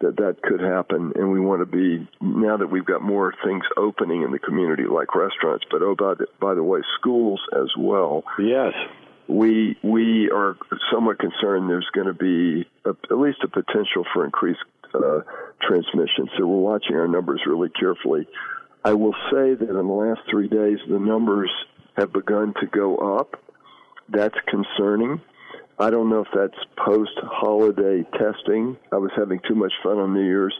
that 0.00 0.16
that 0.16 0.42
could 0.42 0.60
happen, 0.60 1.12
and 1.14 1.30
we 1.30 1.40
want 1.40 1.60
to 1.60 1.66
be 1.66 2.08
now 2.20 2.56
that 2.56 2.68
we've 2.68 2.84
got 2.84 3.02
more 3.02 3.34
things 3.44 3.64
opening 3.76 4.22
in 4.22 4.32
the 4.32 4.38
community, 4.38 4.84
like 4.84 5.14
restaurants. 5.14 5.64
But 5.70 5.82
oh, 5.82 5.94
by 5.94 6.14
the, 6.14 6.26
by 6.40 6.54
the 6.54 6.62
way, 6.62 6.80
schools 6.98 7.40
as 7.54 7.68
well. 7.78 8.24
Yes, 8.38 8.72
we 9.28 9.76
we 9.82 10.30
are 10.30 10.56
somewhat 10.92 11.18
concerned. 11.18 11.68
There's 11.68 11.88
going 11.94 12.06
to 12.06 12.14
be 12.14 12.68
a, 12.84 12.90
at 12.90 13.18
least 13.18 13.38
a 13.44 13.48
potential 13.48 14.04
for 14.12 14.24
increased 14.24 14.60
uh, 14.94 15.20
transmission. 15.62 16.28
So 16.36 16.46
we're 16.46 16.72
watching 16.72 16.96
our 16.96 17.08
numbers 17.08 17.42
really 17.46 17.70
carefully. 17.70 18.26
I 18.84 18.94
will 18.94 19.14
say 19.30 19.54
that 19.54 19.68
in 19.68 19.76
the 19.76 19.82
last 19.82 20.20
three 20.30 20.48
days, 20.48 20.78
the 20.88 20.98
numbers 20.98 21.50
have 21.96 22.12
begun 22.12 22.54
to 22.60 22.66
go 22.66 23.18
up. 23.18 23.36
That's 24.08 24.34
concerning. 24.48 25.20
I 25.80 25.88
don't 25.88 26.10
know 26.10 26.20
if 26.20 26.28
that's 26.34 26.62
post 26.76 27.18
holiday 27.22 28.04
testing. 28.12 28.76
I 28.92 28.96
was 28.96 29.10
having 29.16 29.40
too 29.48 29.54
much 29.54 29.72
fun 29.82 29.96
on 29.96 30.12
New 30.12 30.24
Year's. 30.24 30.54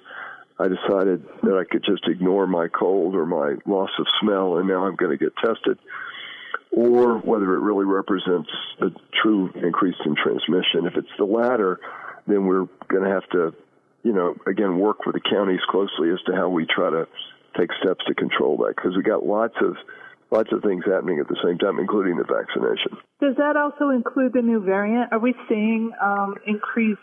I 0.59 0.69
decided 0.69 1.23
that 1.43 1.57
I 1.59 1.65
could 1.71 1.85
just 1.85 2.09
ignore 2.09 2.47
my 2.47 2.69
cold 2.69 3.15
or 3.15 3.27
my 3.27 3.57
loss 3.67 3.91
of 3.99 4.07
smell, 4.23 4.57
and 4.57 4.67
now 4.67 4.87
I'm 4.87 4.97
going 4.97 5.17
to 5.17 5.23
get 5.23 5.35
tested. 5.37 5.79
Or 6.73 7.19
whether 7.19 7.55
it 7.55 7.61
really 7.61 7.85
represents 7.85 8.49
a 8.81 8.89
true 9.23 9.53
increase 9.63 9.97
in 10.07 10.17
transmission. 10.17 10.87
If 10.87 10.97
it's 10.97 11.13
the 11.19 11.25
latter, 11.25 11.81
then 12.27 12.47
we're 12.47 12.67
going 12.89 13.05
to 13.05 13.11
have 13.11 13.29
to, 13.31 13.55
you 14.03 14.13
know, 14.15 14.37
again, 14.47 14.79
work 14.79 15.05
with 15.05 15.17
the 15.17 15.21
counties 15.21 15.61
closely 15.69 16.11
as 16.11 16.21
to 16.27 16.35
how 16.35 16.49
we 16.49 16.65
try 16.65 16.89
to 16.89 17.07
take 17.59 17.71
steps 17.83 18.05
to 18.07 18.15
control 18.15 18.57
that 18.59 18.75
because 18.77 18.97
we 18.97 19.03
got 19.03 19.27
lots 19.27 19.57
of 19.61 19.77
lots 20.31 20.51
of 20.53 20.63
things 20.63 20.85
happening 20.87 21.19
at 21.19 21.29
the 21.29 21.37
same 21.45 21.59
time, 21.59 21.79
including 21.79 22.17
the 22.17 22.25
vaccination. 22.25 22.97
Does 23.21 23.37
that 23.37 23.57
also 23.57 23.91
include 23.91 24.33
the 24.33 24.43
new 24.43 24.61
variant? 24.61 25.13
Are 25.13 25.19
we 25.19 25.35
seeing 25.49 25.93
um, 26.01 26.37
increased 26.47 27.01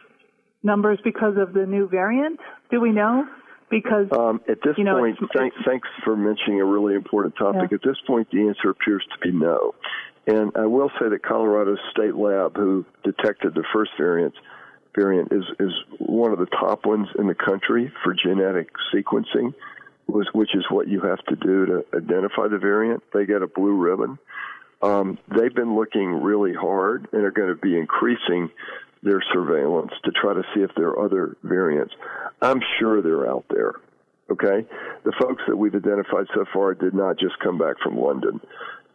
numbers 0.64 1.00
because 1.04 1.36
of 1.38 1.54
the 1.54 1.66
new 1.66 1.88
variant? 1.88 2.40
Do 2.72 2.80
we 2.80 2.92
know? 2.92 3.26
Because 3.70 4.08
um, 4.12 4.42
at 4.48 4.60
this 4.64 4.78
you 4.78 4.86
know, 4.86 4.98
point, 4.98 5.18
it's, 5.22 5.32
thanks, 5.36 5.56
thanks 5.66 5.88
for 6.06 6.16
mentioning 6.16 6.62
a 6.62 6.66
really 6.66 6.96
important 6.96 7.36
topic. 7.36 7.70
Yeah. 7.72 7.76
At 7.76 7.84
this 7.84 7.98
point, 8.08 8.30
the 8.32 8.48
answer 8.48 8.70
appears 8.70 9.06
to 9.12 9.20
be 9.20 9.36
no. 9.36 9.76
And 10.26 10.52
I 10.56 10.66
will 10.66 10.90
say 11.00 11.10
that 11.10 11.24
Colorado's 11.24 11.80
state 11.92 12.16
lab, 12.16 12.56
who 12.56 12.86
detected 13.04 13.54
the 13.56 13.64
first 13.74 13.92
variant, 13.98 14.34
variant 14.96 15.32
is 15.32 15.44
is 15.60 15.72
one 16.00 16.32
of 16.32 16.40
the 16.40 16.48
top 16.48 16.86
ones 16.86 17.08
in 17.20 17.28
the 17.28 17.36
country 17.36 17.92
for 18.04 18.14
genetic 18.14 18.70
sequencing 18.94 19.54
was, 20.08 20.28
which 20.34 20.56
is 20.56 20.66
what 20.70 20.88
you 20.88 21.02
have 21.02 21.24
to 21.26 21.36
do 21.36 21.66
to 21.66 21.86
identify 21.96 22.48
the 22.48 22.58
variant. 22.58 23.04
They 23.14 23.26
get 23.26 23.42
a 23.42 23.48
blue 23.48 23.74
ribbon. 23.74 24.18
Um, 24.82 25.18
they've 25.30 25.54
been 25.54 25.76
looking 25.76 26.22
really 26.22 26.54
hard 26.54 27.08
and 27.12 27.24
are 27.24 27.32
going 27.32 27.50
to 27.50 27.56
be 27.56 27.78
increasing 27.78 28.50
their 29.04 29.22
surveillance 29.34 29.92
to 30.04 30.12
try 30.12 30.34
to 30.34 30.44
see 30.54 30.62
if 30.62 30.72
there 30.76 30.90
are 30.90 31.06
other 31.06 31.38
variants. 31.44 31.94
I'm 32.42 32.62
sure 32.80 33.02
they're 33.02 33.30
out 33.30 33.46
there. 33.50 33.74
Okay, 34.30 34.68
the 35.06 35.14
folks 35.22 35.42
that 35.48 35.56
we've 35.56 35.74
identified 35.74 36.26
so 36.36 36.44
far 36.54 36.74
did 36.74 36.94
not 36.94 37.18
just 37.18 37.40
come 37.40 37.58
back 37.58 37.78
from 37.82 37.98
London. 37.98 38.42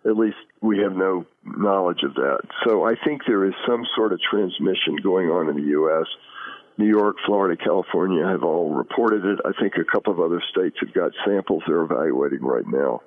At 0.05 0.19
least 0.19 0.37
we 0.61 0.79
have 0.81 0.95
no 0.95 1.25
knowledge 1.45 2.03
of 2.03 2.15
that. 2.15 2.41
So 2.67 2.85
I 2.85 2.97
think 3.03 3.23
there 3.27 3.47
is 3.47 3.55
some 3.67 3.87
sort 3.97 4.13
of 4.13 4.21
transmission 4.21 4.97
going 5.03 5.29
on 5.29 5.49
in 5.49 5.57
the 5.57 5.71
U.S. 5.71 6.07
New 6.79 6.89
York, 6.89 7.17
Florida, 7.27 7.63
California 7.63 8.27
have 8.27 8.43
all 8.43 8.71
reported 8.71 9.25
it. 9.25 9.39
I 9.45 9.53
think 9.61 9.75
a 9.77 9.85
couple 9.85 10.13
of 10.13 10.21
other 10.21 10.43
states 10.51 10.77
have 10.81 10.95
got 10.95 11.13
samples 11.27 11.63
they're 11.67 11.83
evaluating 11.83 12.41
right 12.41 12.67
now. 12.67 13.03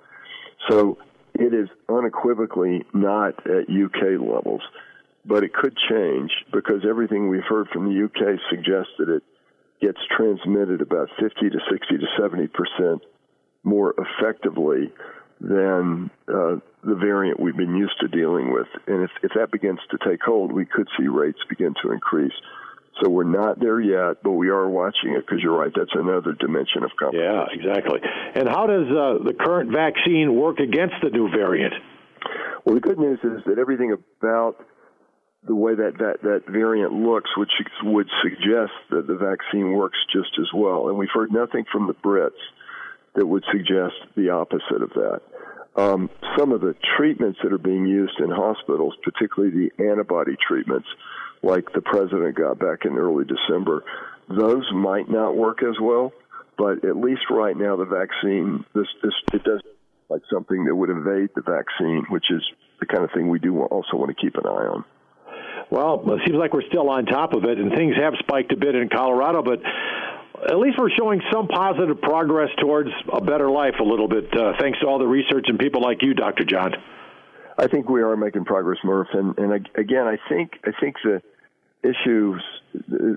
So 0.69 0.97
it 1.33 1.53
is 1.53 1.67
unequivocally 1.89 2.85
not 2.93 3.45
at 3.45 3.69
UK 3.69 4.19
levels, 4.19 4.61
but 5.25 5.43
it 5.43 5.53
could 5.53 5.75
change 5.89 6.31
because 6.53 6.85
everything 6.87 7.27
we've 7.27 7.43
heard 7.47 7.67
from 7.69 7.85
the 7.85 8.05
UK 8.05 8.39
suggests 8.49 8.93
that 8.99 9.09
it 9.09 9.23
gets 9.81 9.99
transmitted 10.15 10.81
about 10.81 11.09
50 11.19 11.49
to 11.49 11.59
60 11.69 11.97
to 11.97 12.07
70 12.17 12.47
percent 12.47 13.01
more 13.63 13.93
effectively 13.97 14.93
than 15.41 16.09
uh, 16.29 16.55
the 16.83 16.95
variant 16.95 17.39
we've 17.39 17.57
been 17.57 17.75
used 17.75 17.99
to 17.99 18.07
dealing 18.07 18.53
with. 18.53 18.67
And 18.87 19.03
if, 19.03 19.11
if 19.23 19.31
that 19.35 19.51
begins 19.51 19.79
to 19.91 19.97
take 20.07 20.21
hold, 20.21 20.51
we 20.51 20.65
could 20.65 20.87
see 20.97 21.07
rates 21.07 21.39
begin 21.49 21.73
to 21.83 21.91
increase. 21.91 22.33
So 23.01 23.09
we're 23.09 23.25
not 23.25 23.59
there 23.59 23.81
yet, 23.81 24.23
but 24.23 24.31
we 24.31 24.49
are 24.49 24.69
watching 24.69 25.15
it 25.15 25.25
because 25.25 25.43
you're 25.43 25.57
right. 25.57 25.71
That's 25.75 25.91
another 25.93 26.31
dimension 26.31 26.83
of 26.83 26.91
competition. 26.97 27.27
Yeah, 27.27 27.45
exactly. 27.51 27.99
And 28.35 28.47
how 28.47 28.67
does 28.67 28.87
uh, 28.87 29.23
the 29.23 29.33
current 29.37 29.71
vaccine 29.71 30.35
work 30.35 30.59
against 30.59 30.95
the 31.03 31.09
new 31.09 31.29
variant? 31.29 31.73
Well, 32.63 32.75
the 32.75 32.81
good 32.81 32.97
news 32.97 33.19
is 33.23 33.43
that 33.45 33.59
everything 33.59 33.91
about 33.91 34.55
the 35.45 35.55
way 35.55 35.75
that, 35.75 35.97
that, 35.99 36.21
that 36.23 36.43
variant 36.49 36.93
looks, 36.93 37.29
which 37.37 37.51
would 37.83 38.07
suggest 38.23 38.71
that 38.89 39.07
the 39.07 39.15
vaccine 39.15 39.73
works 39.73 39.97
just 40.11 40.31
as 40.39 40.47
well. 40.55 40.87
And 40.87 40.97
we've 40.97 41.13
heard 41.13 41.31
nothing 41.31 41.65
from 41.71 41.87
the 41.87 41.93
Brits 41.93 42.31
that 43.15 43.25
would 43.25 43.43
suggest 43.51 43.95
the 44.15 44.29
opposite 44.29 44.81
of 44.81 44.89
that. 44.95 45.21
Um, 45.75 46.09
some 46.37 46.51
of 46.51 46.61
the 46.61 46.75
treatments 46.97 47.39
that 47.43 47.51
are 47.51 47.57
being 47.57 47.85
used 47.85 48.19
in 48.19 48.29
hospitals, 48.29 48.93
particularly 49.03 49.69
the 49.77 49.83
antibody 49.83 50.35
treatments, 50.47 50.87
like 51.43 51.71
the 51.73 51.81
president 51.81 52.35
got 52.35 52.59
back 52.59 52.85
in 52.85 52.97
early 52.97 53.25
December, 53.25 53.83
those 54.29 54.65
might 54.73 55.09
not 55.09 55.35
work 55.35 55.61
as 55.63 55.75
well. 55.81 56.13
But 56.57 56.85
at 56.85 56.95
least 56.95 57.23
right 57.29 57.55
now, 57.55 57.75
the 57.75 57.85
vaccine, 57.85 58.63
this, 58.73 58.87
this 59.03 59.13
it 59.33 59.43
does 59.43 59.61
like 60.09 60.21
something 60.31 60.65
that 60.65 60.75
would 60.75 60.89
evade 60.89 61.29
the 61.35 61.41
vaccine, 61.41 62.05
which 62.09 62.25
is 62.29 62.41
the 62.79 62.85
kind 62.85 63.03
of 63.03 63.11
thing 63.11 63.29
we 63.29 63.39
do 63.39 63.61
also 63.63 63.97
want 63.97 64.15
to 64.15 64.21
keep 64.21 64.35
an 64.35 64.45
eye 64.45 64.49
on. 64.49 64.85
Well, 65.69 66.03
it 66.13 66.21
seems 66.25 66.37
like 66.37 66.53
we're 66.53 66.67
still 66.67 66.89
on 66.89 67.05
top 67.05 67.33
of 67.33 67.43
it, 67.43 67.57
and 67.57 67.71
things 67.71 67.95
have 67.97 68.13
spiked 68.19 68.51
a 68.53 68.57
bit 68.57 68.75
in 68.75 68.87
Colorado, 68.87 69.41
but 69.41 69.59
at 70.49 70.57
least 70.57 70.77
we're 70.77 70.89
showing 70.97 71.21
some 71.31 71.47
positive 71.47 72.01
progress 72.01 72.49
towards 72.59 72.89
a 73.11 73.21
better 73.21 73.49
life 73.49 73.75
a 73.79 73.83
little 73.83 74.07
bit, 74.07 74.25
uh, 74.37 74.53
thanks 74.59 74.79
to 74.79 74.87
all 74.87 74.99
the 74.99 75.07
research 75.07 75.45
and 75.47 75.59
people 75.59 75.81
like 75.81 76.01
you, 76.01 76.13
Dr. 76.13 76.43
John. 76.43 76.73
I 77.57 77.67
think 77.67 77.89
we 77.89 78.01
are 78.01 78.17
making 78.17 78.45
progress, 78.45 78.79
Murph, 78.83 79.07
and, 79.13 79.37
and 79.37 79.69
again, 79.75 80.07
I 80.07 80.17
think 80.29 80.59
I 80.65 80.71
think 80.79 80.95
the 81.03 81.21
issues 81.83 82.43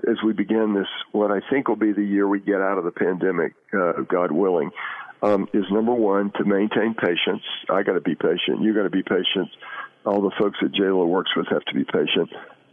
as 0.09 0.17
we 0.23 0.33
begin 0.33 0.73
this, 0.73 0.87
what 1.11 1.31
I 1.31 1.39
think 1.49 1.67
will 1.67 1.75
be 1.75 1.91
the 1.91 2.03
year 2.03 2.27
we 2.27 2.39
get 2.39 2.61
out 2.61 2.77
of 2.77 2.83
the 2.83 2.91
pandemic, 2.91 3.53
uh, 3.73 4.01
God 4.07 4.31
willing, 4.31 4.71
um, 5.21 5.47
is 5.53 5.65
number 5.71 5.93
one 5.93 6.31
to 6.37 6.45
maintain 6.45 6.95
patience. 6.95 7.43
I 7.69 7.83
got 7.83 7.93
to 7.93 8.01
be 8.01 8.15
patient. 8.15 8.61
You 8.61 8.73
got 8.73 8.83
to 8.83 8.89
be 8.89 9.03
patient. 9.03 9.49
All 10.05 10.21
the 10.21 10.31
folks 10.39 10.57
that 10.61 10.71
JLo 10.71 11.07
works 11.07 11.31
with 11.35 11.47
have 11.47 11.65
to 11.65 11.73
be 11.73 11.83
patient. 11.83 12.29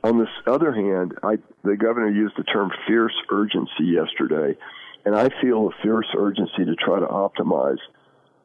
On 0.07 0.19
the 0.19 0.29
other 0.47 0.73
hand, 0.73 1.19
I, 1.25 1.39
the 1.65 1.77
governor 1.77 2.09
used 2.09 2.35
the 2.39 2.45
term 2.45 2.71
fierce 2.87 3.13
urgency 3.29 3.87
yesterday, 3.87 4.57
and 5.05 5.17
I 5.17 5.31
feel 5.43 5.67
a 5.67 5.83
fierce 5.83 6.07
urgency 6.17 6.65
to 6.65 6.77
try 6.77 7.01
to 7.01 7.07
optimize 7.07 7.81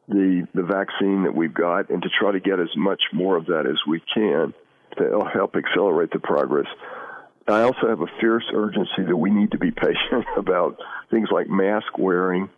the 0.08 0.48
the 0.54 0.64
vaccine 0.64 1.22
that 1.22 1.36
we've 1.36 1.54
got 1.54 1.88
and 1.88 2.02
to 2.02 2.08
try 2.18 2.32
to 2.32 2.40
get 2.40 2.58
as 2.58 2.76
much 2.76 3.00
more 3.12 3.36
of 3.36 3.46
that 3.46 3.66
as 3.68 3.78
we 3.86 4.02
can 4.12 4.52
to 4.98 5.30
help 5.32 5.54
accelerate 5.54 6.10
the 6.10 6.18
progress. 6.18 6.66
I 7.46 7.62
also 7.62 7.86
have 7.86 8.00
a 8.00 8.10
fierce 8.20 8.44
urgency 8.52 9.04
that 9.06 9.16
we 9.16 9.30
need 9.30 9.52
to 9.52 9.58
be 9.58 9.70
patient 9.86 10.26
about 10.36 10.80
things 11.12 11.28
like 11.30 11.48
mask 11.48 11.96
wearing 11.96 12.50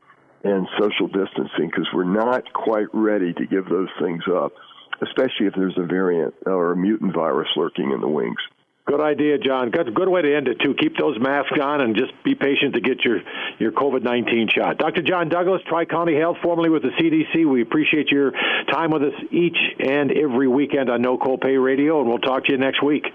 and 0.44 0.66
social 0.80 1.08
distancing 1.08 1.66
because 1.66 1.88
we're 1.92 2.04
not 2.04 2.50
quite 2.54 2.88
ready 2.94 3.34
to 3.34 3.44
give 3.44 3.68
those 3.68 3.90
things 4.00 4.22
up, 4.34 4.52
especially 5.02 5.44
if 5.44 5.52
there's 5.54 5.76
a 5.76 5.84
variant 5.84 6.32
or 6.46 6.72
a 6.72 6.76
mutant 6.76 7.12
virus 7.14 7.48
lurking 7.54 7.92
in 7.92 8.00
the 8.00 8.08
wings. 8.08 8.40
Good 8.86 9.00
idea, 9.00 9.38
John. 9.38 9.70
Good, 9.70 9.94
good 9.94 10.08
way 10.10 10.20
to 10.20 10.36
end 10.36 10.46
it 10.46 10.60
too. 10.60 10.74
Keep 10.74 10.98
those 10.98 11.18
masks 11.18 11.58
on 11.60 11.80
and 11.80 11.96
just 11.96 12.12
be 12.22 12.34
patient 12.34 12.74
to 12.74 12.80
get 12.80 13.02
your 13.02 13.20
your 13.58 13.72
COVID 13.72 14.02
nineteen 14.02 14.46
shot. 14.54 14.76
Dr. 14.76 15.00
John 15.00 15.30
Douglas, 15.30 15.62
Tri 15.66 15.86
County 15.86 16.18
Health, 16.18 16.36
formerly 16.42 16.68
with 16.68 16.82
the 16.82 16.90
CDC. 16.90 17.50
We 17.50 17.62
appreciate 17.62 18.08
your 18.08 18.32
time 18.70 18.90
with 18.90 19.02
us 19.02 19.14
each 19.30 19.56
and 19.80 20.12
every 20.12 20.48
weekend 20.48 20.90
on 20.90 21.00
No 21.00 21.16
Cold 21.16 21.40
Pay 21.40 21.56
Radio, 21.56 22.00
and 22.00 22.08
we'll 22.08 22.18
talk 22.18 22.44
to 22.44 22.52
you 22.52 22.58
next 22.58 22.82
week. 22.82 23.06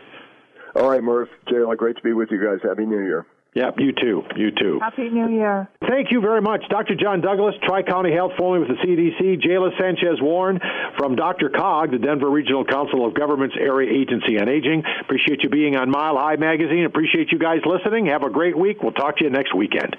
All 0.75 0.89
right, 0.89 1.03
Murph, 1.03 1.29
Jayla, 1.47 1.77
great 1.77 1.97
to 1.97 2.03
be 2.03 2.13
with 2.13 2.29
you 2.31 2.43
guys. 2.43 2.59
Happy 2.63 2.85
New 2.85 3.01
Year. 3.01 3.27
Yep, 3.53 3.75
you 3.79 3.91
too. 3.91 4.23
You 4.35 4.51
too. 4.51 4.79
Happy 4.79 5.09
New 5.09 5.29
Year. 5.29 5.67
Thank 5.89 6.12
you 6.12 6.22
very 6.22 6.41
much. 6.41 6.63
Dr. 6.69 6.96
John 6.96 7.22
Douglas, 7.22 7.55
Tri 7.63 7.84
County 7.84 8.13
Health, 8.13 8.34
formerly 8.38 8.67
with 8.67 8.77
the 8.77 8.86
CDC, 8.86 9.41
Jayla 9.41 9.77
Sanchez 9.77 10.22
Warren 10.22 10.60
from 10.98 11.15
DRCOG, 11.15 11.91
the 11.91 11.98
Denver 11.98 12.29
Regional 12.29 12.63
Council 12.63 13.05
of 13.05 13.13
Governments 13.13 13.55
Area 13.60 13.91
Agency 13.91 14.39
on 14.39 14.48
Aging. 14.48 14.84
Appreciate 15.01 15.43
you 15.43 15.50
being 15.50 15.75
on 15.75 15.89
Mile 15.89 16.17
High 16.17 16.36
Magazine. 16.36 16.86
Appreciate 16.86 17.31
you 17.31 17.39
guys 17.39 17.60
listening. 17.65 18.05
Have 18.05 18.24
a 18.24 18.29
great 18.29 18.58
week. 18.58 18.84
We'll 18.84 18.93
talk 18.93 19.17
to 19.17 19.24
you 19.24 19.29
next 19.29 19.55
weekend. 19.55 19.96